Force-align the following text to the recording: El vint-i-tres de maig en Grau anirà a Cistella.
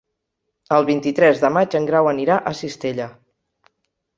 El 0.77 0.87
vint-i-tres 0.87 1.43
de 1.43 1.51
maig 1.57 1.77
en 1.81 1.87
Grau 1.91 2.09
anirà 2.13 2.39
a 2.39 2.55
Cistella. 2.63 3.07